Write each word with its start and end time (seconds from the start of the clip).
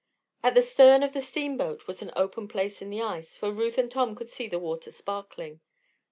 At 0.41 0.55
the 0.55 0.63
stern 0.63 1.03
of 1.03 1.13
the 1.13 1.21
steamboat 1.21 1.85
was 1.85 2.01
an 2.01 2.11
open 2.15 2.47
place 2.47 2.81
in 2.81 2.89
the 2.89 3.03
ice, 3.03 3.37
for 3.37 3.51
Ruth 3.51 3.77
and 3.77 3.91
Tom 3.91 4.15
could 4.15 4.31
see 4.31 4.47
the 4.47 4.57
water 4.57 4.89
sparkling. 4.89 5.61